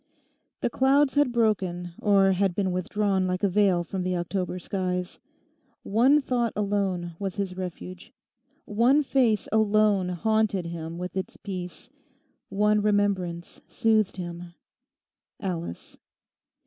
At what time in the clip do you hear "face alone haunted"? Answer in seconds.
9.03-10.65